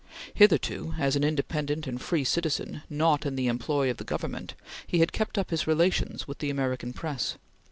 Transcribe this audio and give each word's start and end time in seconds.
Hitherto, 0.33 0.95
as 0.97 1.15
an 1.15 1.23
independent 1.23 1.85
and 1.85 2.01
free 2.01 2.23
citizen, 2.23 2.81
not 2.89 3.23
in 3.23 3.35
the 3.35 3.45
employ 3.45 3.87
of 3.91 3.97
the 3.97 4.03
Government, 4.03 4.55
he 4.87 4.97
had 4.97 5.13
kept 5.13 5.37
up 5.37 5.51
his 5.51 5.67
relations 5.67 6.27
with 6.27 6.39
the 6.39 6.49
American 6.49 6.91
press. 6.91 7.37